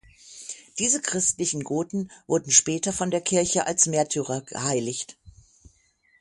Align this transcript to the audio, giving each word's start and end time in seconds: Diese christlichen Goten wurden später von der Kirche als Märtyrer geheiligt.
Diese 0.79 0.99
christlichen 0.99 1.63
Goten 1.63 2.09
wurden 2.25 2.49
später 2.49 2.91
von 2.91 3.11
der 3.11 3.21
Kirche 3.21 3.67
als 3.67 3.85
Märtyrer 3.85 4.41
geheiligt. 4.41 5.19